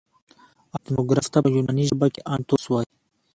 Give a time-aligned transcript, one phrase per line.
[0.75, 2.89] اتنوګراف ته په یوناني ژبه کښي انتوس وايي.